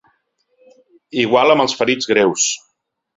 [1.23, 2.47] Igual amb els ferits greus.